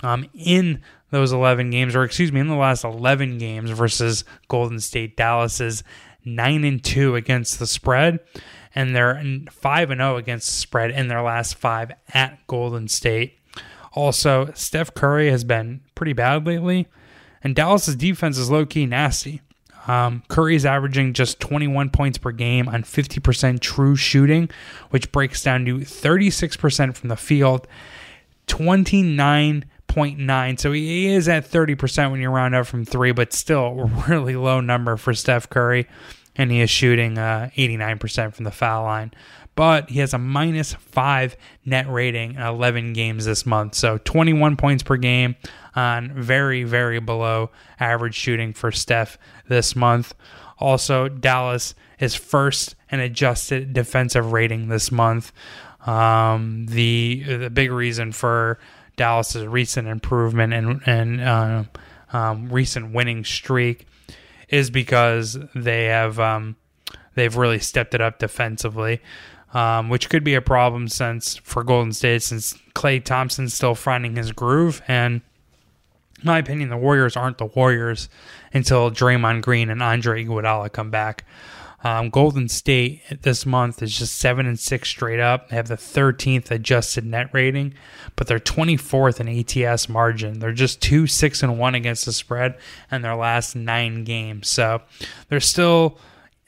Um, 0.03 0.29
in 0.33 0.81
those 1.09 1.31
11 1.31 1.71
games, 1.71 1.95
or 1.95 2.03
excuse 2.03 2.31
me, 2.31 2.39
in 2.39 2.47
the 2.47 2.55
last 2.55 2.83
11 2.83 3.39
games 3.39 3.71
versus 3.71 4.23
Golden 4.47 4.79
State, 4.79 5.17
Dallas 5.17 5.59
is 5.59 5.83
9 6.23 6.63
and 6.63 6.83
2 6.83 7.15
against 7.15 7.57
the 7.59 7.67
spread, 7.67 8.19
and 8.75 8.95
they're 8.95 9.21
5 9.51 9.91
and 9.91 9.99
0 9.99 10.17
against 10.17 10.59
spread 10.59 10.91
in 10.91 11.07
their 11.07 11.21
last 11.21 11.55
five 11.55 11.91
at 12.13 12.45
Golden 12.47 12.87
State. 12.87 13.37
Also, 13.93 14.51
Steph 14.53 14.93
Curry 14.93 15.31
has 15.31 15.43
been 15.43 15.81
pretty 15.95 16.13
bad 16.13 16.45
lately, 16.45 16.87
and 17.43 17.55
Dallas's 17.55 17.95
defense 17.95 18.37
is 18.37 18.51
low 18.51 18.65
key 18.65 18.85
nasty. 18.85 19.41
Um, 19.87 20.23
Curry 20.27 20.55
is 20.55 20.65
averaging 20.65 21.13
just 21.13 21.39
21 21.39 21.89
points 21.89 22.19
per 22.19 22.31
game 22.31 22.67
on 22.67 22.83
50% 22.83 23.59
true 23.59 23.95
shooting, 23.95 24.49
which 24.91 25.11
breaks 25.11 25.41
down 25.41 25.65
to 25.65 25.79
36% 25.79 26.95
from 26.95 27.09
the 27.09 27.15
field, 27.15 27.65
29.9. 28.45 30.59
So 30.59 30.71
he 30.71 31.07
is 31.07 31.27
at 31.27 31.49
30% 31.49 32.11
when 32.11 32.21
you 32.21 32.29
round 32.29 32.53
up 32.53 32.67
from 32.67 32.85
three, 32.85 33.11
but 33.11 33.33
still 33.33 33.65
a 33.65 33.85
really 34.07 34.35
low 34.35 34.61
number 34.61 34.95
for 34.95 35.15
Steph 35.15 35.49
Curry. 35.49 35.87
And 36.39 36.49
he 36.51 36.61
is 36.61 36.69
shooting 36.71 37.17
uh, 37.19 37.49
89% 37.55 38.33
from 38.33 38.45
the 38.45 38.51
foul 38.51 38.85
line. 38.85 39.11
but 39.55 39.89
he 39.89 39.99
has 39.99 40.13
a 40.13 40.17
minus 40.17 40.73
five 40.73 41.35
net 41.65 41.85
rating 41.91 42.35
in 42.35 42.41
11 42.41 42.93
games 42.93 43.25
this 43.25 43.45
month. 43.45 43.75
So 43.75 43.97
21 43.97 44.55
points 44.55 44.83
per 44.83 44.95
game 44.95 45.35
on 45.75 46.13
very, 46.13 46.63
very 46.63 46.99
below 47.01 47.51
average 47.77 48.15
shooting 48.15 48.53
for 48.53 48.71
Steph 48.71 49.17
this 49.49 49.75
month. 49.75 50.13
Also, 50.59 51.09
Dallas 51.09 51.75
is 51.99 52.15
first 52.15 52.75
in 52.89 53.01
adjusted 53.01 53.73
defensive 53.73 54.31
rating 54.31 54.69
this 54.69 54.93
month. 54.93 55.33
Um, 55.85 56.65
the 56.67 57.23
the 57.23 57.49
big 57.49 57.69
reason 57.71 58.13
for 58.13 58.59
Dallas's 58.95 59.45
recent 59.45 59.89
improvement 59.89 60.53
and 60.53 60.81
and 60.85 61.21
uh, 61.21 61.63
um, 62.13 62.47
recent 62.49 62.93
winning 62.93 63.25
streak 63.25 63.87
is 64.49 64.69
because 64.69 65.37
they 65.55 65.85
have 65.85 66.19
um, 66.19 66.55
they've 67.15 67.35
really 67.35 67.59
stepped 67.59 67.93
it 67.93 68.01
up 68.01 68.19
defensively, 68.19 69.01
um, 69.53 69.89
which 69.89 70.09
could 70.09 70.23
be 70.23 70.35
a 70.35 70.41
problem 70.41 70.87
since 70.87 71.37
for 71.37 71.63
Golden 71.63 71.93
State 71.93 72.23
since 72.23 72.53
Klay 72.73 73.03
Thompson's 73.03 73.53
still 73.53 73.75
finding 73.75 74.15
his 74.15 74.31
groove 74.31 74.81
and. 74.87 75.21
In 76.21 76.25
my 76.25 76.39
opinion, 76.39 76.67
the 76.67 76.75
Warriors 76.75 77.15
aren't 77.15 77.37
the 77.37 77.45
Warriors 77.45 78.09
until 78.53 78.91
Draymond 78.91 79.41
Green 79.41 79.69
and 79.69 79.81
Andre 79.81 80.25
Iguodala 80.25 80.69
come 80.69 80.89
back. 80.89 81.23
Um, 81.83 82.09
Golden 82.09 82.49
State 82.49 83.01
this 83.21 83.45
month 83.45 83.81
is 83.81 83.97
just 83.97 84.17
seven 84.17 84.45
and 84.45 84.59
six 84.59 84.89
straight 84.89 85.19
up. 85.19 85.49
They 85.49 85.55
have 85.55 85.67
the 85.67 85.75
13th 85.75 86.51
adjusted 86.51 87.05
net 87.05 87.29
rating, 87.31 87.73
but 88.15 88.27
they're 88.27 88.39
24th 88.39 89.19
in 89.19 89.65
ATS 89.67 89.87
margin. 89.87 90.39
They're 90.39 90.51
just 90.51 90.81
two 90.81 91.07
six 91.07 91.41
and 91.41 91.57
one 91.57 91.75
against 91.75 92.05
the 92.05 92.13
spread 92.13 92.57
in 92.91 93.01
their 93.01 93.15
last 93.15 93.55
nine 93.55 94.03
games. 94.03 94.49
So 94.49 94.81
they're 95.29 95.39
still 95.39 95.97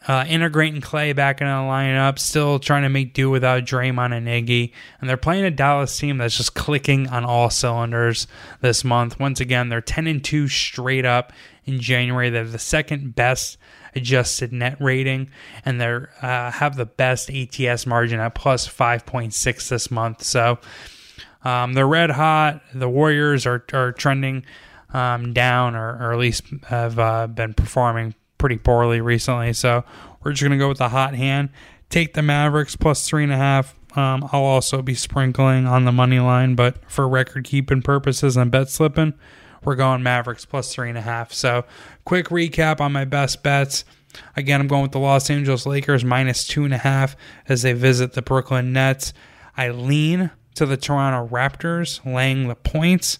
uh, 0.07 0.25
integrating 0.27 0.81
Klay 0.81 1.15
back 1.15 1.41
into 1.41 1.51
the 1.51 1.57
lineup, 1.57 2.17
still 2.17 2.57
trying 2.57 2.83
to 2.83 2.89
make 2.89 3.13
do 3.13 3.29
without 3.29 3.63
Draymond 3.63 4.15
and 4.15 4.27
Iggy. 4.27 4.71
And 4.99 5.09
they're 5.09 5.17
playing 5.17 5.45
a 5.45 5.51
Dallas 5.51 5.95
team 5.97 6.17
that's 6.17 6.37
just 6.37 6.55
clicking 6.55 7.07
on 7.07 7.23
all 7.23 7.49
cylinders 7.49 8.27
this 8.61 8.83
month. 8.83 9.19
Once 9.19 9.39
again, 9.39 9.69
they're 9.69 9.81
10 9.81 10.07
and 10.07 10.23
2 10.23 10.47
straight 10.47 11.05
up 11.05 11.33
in 11.65 11.79
January. 11.79 12.29
They're 12.29 12.45
the 12.45 12.57
second 12.57 13.15
best 13.15 13.57
adjusted 13.93 14.51
net 14.51 14.77
rating, 14.79 15.29
and 15.65 15.79
they 15.79 15.99
uh, 16.21 16.51
have 16.51 16.77
the 16.77 16.85
best 16.85 17.29
ATS 17.29 17.85
margin 17.85 18.19
at 18.19 18.33
plus 18.33 18.67
5.6 18.67 19.69
this 19.69 19.91
month. 19.91 20.23
So 20.23 20.57
um, 21.43 21.73
they're 21.73 21.87
red 21.87 22.11
hot. 22.11 22.61
The 22.73 22.89
Warriors 22.89 23.45
are, 23.45 23.63
are 23.73 23.91
trending 23.91 24.45
um, 24.93 25.33
down, 25.33 25.75
or, 25.75 25.89
or, 25.89 26.13
at 26.13 26.19
least 26.19 26.43
have 26.67 26.99
uh, 26.99 27.27
been 27.27 27.53
performing 27.53 28.13
pretty 28.41 28.57
poorly 28.57 28.99
recently. 28.99 29.53
So 29.53 29.85
we're 30.23 30.31
just 30.31 30.41
going 30.41 30.51
to 30.51 30.57
go 30.57 30.67
with 30.67 30.79
the 30.79 30.89
hot 30.89 31.13
hand. 31.13 31.49
Take 31.89 32.15
the 32.15 32.23
Mavericks 32.23 32.75
plus 32.75 33.07
three 33.07 33.23
and 33.23 33.31
a 33.31 33.37
half. 33.37 33.75
Um, 33.95 34.27
I'll 34.31 34.43
also 34.43 34.81
be 34.81 34.95
sprinkling 34.95 35.67
on 35.67 35.85
the 35.85 35.91
money 35.91 36.19
line, 36.19 36.55
but 36.55 36.77
for 36.89 37.07
record 37.07 37.43
keeping 37.43 37.81
purposes 37.81 38.37
and 38.37 38.49
bet 38.49 38.69
slipping, 38.69 39.13
we're 39.63 39.75
going 39.75 40.01
Mavericks 40.01 40.45
plus 40.45 40.73
three 40.73 40.89
and 40.89 40.97
a 40.97 41.01
half. 41.01 41.31
So, 41.31 41.65
quick 42.03 42.29
recap 42.29 42.81
on 42.81 42.91
my 42.91 43.05
best 43.05 43.43
bets. 43.43 43.85
Again, 44.35 44.59
I'm 44.59 44.67
going 44.67 44.81
with 44.81 44.91
the 44.91 44.99
Los 44.99 45.29
Angeles 45.29 45.65
Lakers 45.65 46.03
minus 46.03 46.47
two 46.47 46.65
and 46.65 46.73
a 46.73 46.79
half 46.79 47.15
as 47.47 47.61
they 47.61 47.73
visit 47.73 48.13
the 48.13 48.21
Brooklyn 48.21 48.73
Nets. 48.73 49.13
I 49.55 49.69
lean 49.69 50.31
to 50.55 50.65
the 50.65 50.77
Toronto 50.77 51.27
Raptors 51.33 52.03
laying 52.05 52.47
the 52.47 52.55
points, 52.55 53.19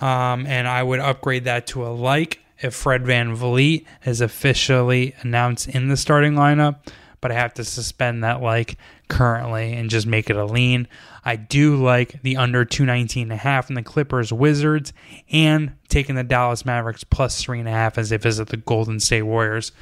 um, 0.00 0.46
and 0.46 0.68
I 0.68 0.82
would 0.82 1.00
upgrade 1.00 1.44
that 1.44 1.68
to 1.68 1.86
a 1.86 1.88
like 1.88 2.40
if 2.62 2.74
Fred 2.74 3.06
Van 3.06 3.36
VanVleet 3.36 3.84
is 4.04 4.20
officially 4.20 5.14
announced 5.20 5.68
in 5.68 5.88
the 5.88 5.96
starting 5.96 6.34
lineup, 6.34 6.86
but 7.20 7.30
I 7.30 7.34
have 7.34 7.54
to 7.54 7.64
suspend 7.64 8.24
that 8.24 8.40
like 8.40 8.76
currently 9.08 9.74
and 9.74 9.90
just 9.90 10.06
make 10.06 10.30
it 10.30 10.36
a 10.36 10.44
lean. 10.44 10.88
I 11.24 11.36
do 11.36 11.76
like 11.76 12.22
the 12.22 12.36
under 12.36 12.64
219 12.64 13.24
and 13.24 13.32
a 13.32 13.36
half 13.36 13.68
in 13.68 13.74
the 13.74 13.82
Clippers 13.82 14.32
Wizards 14.32 14.92
and 15.30 15.72
taking 15.88 16.14
the 16.14 16.24
Dallas 16.24 16.64
Mavericks 16.64 17.04
plus 17.04 17.42
three 17.42 17.58
and 17.58 17.68
a 17.68 17.72
half 17.72 17.98
as 17.98 18.08
they 18.08 18.16
visit 18.16 18.48
the 18.48 18.56
Golden 18.56 19.00
State 19.00 19.22
Warriors. 19.22 19.72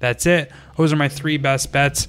That's 0.00 0.26
it. 0.26 0.50
Those 0.76 0.92
are 0.92 0.96
my 0.96 1.08
three 1.08 1.36
best 1.36 1.70
bets 1.72 2.08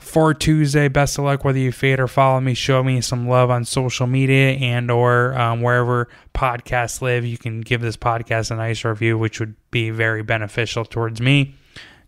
for 0.00 0.34
Tuesday. 0.34 0.88
Best 0.88 1.18
of 1.18 1.24
luck 1.24 1.44
whether 1.44 1.58
you 1.58 1.72
fade 1.72 2.00
or 2.00 2.08
follow 2.08 2.40
me. 2.40 2.54
Show 2.54 2.82
me 2.82 3.00
some 3.00 3.28
love 3.28 3.50
on 3.50 3.64
social 3.64 4.06
media 4.06 4.52
and 4.52 4.90
or 4.90 5.38
um, 5.38 5.62
wherever 5.62 6.08
podcasts 6.34 7.00
live. 7.00 7.24
You 7.24 7.38
can 7.38 7.60
give 7.60 7.80
this 7.80 7.96
podcast 7.96 8.50
a 8.50 8.56
nice 8.56 8.84
review, 8.84 9.16
which 9.18 9.38
would 9.40 9.54
be 9.70 9.90
very 9.90 10.22
beneficial 10.22 10.84
towards 10.84 11.20
me, 11.20 11.54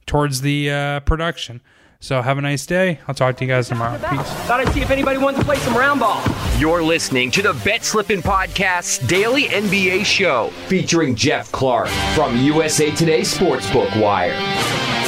towards 0.07 0.41
the 0.41 0.71
uh, 0.71 1.01
production. 1.01 1.61
So 2.03 2.21
have 2.21 2.37
a 2.37 2.41
nice 2.41 2.67
day. 2.67 2.99
I'll 3.07 3.15
talk 3.15 3.37
to 3.37 3.45
you 3.45 3.49
guys 3.49 3.69
tomorrow. 3.69 3.97
Peace. 3.97 4.21
Thought 4.49 4.59
I'd 4.59 4.73
see 4.73 4.81
if 4.81 4.91
anybody 4.91 5.19
wants 5.19 5.39
to 5.39 5.47
play 5.47 5.57
some 5.59 5.77
round 5.77 6.01
ball. 6.01 6.21
You're 6.59 6.83
listening 6.83 7.31
to 7.31 7.43
the 7.43 7.53
Bet 7.65 7.85
Slippin' 7.85 8.23
Podcast's 8.23 8.99
daily 9.07 9.45
NBA 9.45 10.05
show 10.05 10.51
featuring 10.67 11.15
Geoff 11.15 11.53
Clark 11.53 11.87
from 12.17 12.37
USA 12.39 12.91
Today 12.91 13.21
Sportsbook 13.21 14.01
Wire. 14.03 15.02